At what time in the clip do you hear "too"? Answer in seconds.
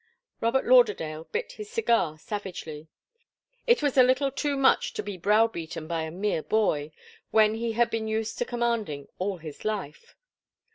4.31-4.57